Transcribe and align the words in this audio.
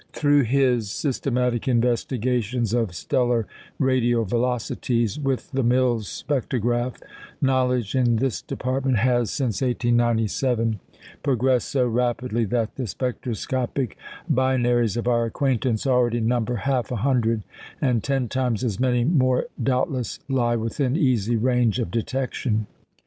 Through 0.13 0.45
his 0.45 0.89
systematic 0.89 1.67
investigations 1.67 2.73
of 2.73 2.95
stellar 2.95 3.45
radial 3.77 4.25
velocities 4.25 5.19
with 5.19 5.51
the 5.51 5.61
Mills 5.61 6.07
spectrograph, 6.07 6.99
knowledge 7.39 7.93
in 7.93 8.15
this 8.15 8.41
department 8.41 8.97
has, 8.97 9.29
since 9.29 9.61
1897, 9.61 10.79
progressed 11.21 11.69
so 11.69 11.87
rapidly 11.87 12.45
that 12.45 12.77
the 12.77 12.87
spectroscopic 12.87 13.95
binaries 14.27 14.97
of 14.97 15.07
our 15.07 15.25
acquaintance 15.25 15.85
already 15.85 16.19
number 16.19 16.55
half 16.55 16.91
a 16.91 16.95
hundred, 17.05 17.43
and 17.79 18.03
ten 18.03 18.27
times 18.27 18.63
as 18.63 18.79
many 18.79 19.03
more 19.03 19.45
doubtless 19.61 20.19
lie 20.27 20.55
within 20.55 20.95
easy 20.97 21.35
range 21.35 21.77
of 21.77 21.91
detection. 21.91 22.65